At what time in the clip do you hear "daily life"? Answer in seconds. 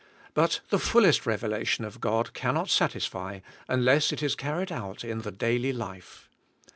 5.31-6.27